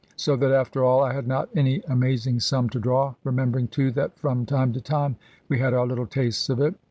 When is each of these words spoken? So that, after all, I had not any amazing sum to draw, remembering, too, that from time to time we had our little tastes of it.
So 0.15 0.35
that, 0.37 0.51
after 0.51 0.83
all, 0.83 1.03
I 1.03 1.13
had 1.13 1.27
not 1.27 1.49
any 1.55 1.83
amazing 1.87 2.39
sum 2.39 2.69
to 2.69 2.79
draw, 2.79 3.13
remembering, 3.23 3.67
too, 3.67 3.91
that 3.91 4.17
from 4.17 4.47
time 4.47 4.73
to 4.73 4.81
time 4.81 5.15
we 5.47 5.59
had 5.59 5.75
our 5.75 5.85
little 5.85 6.07
tastes 6.07 6.49
of 6.49 6.59
it. 6.59 6.73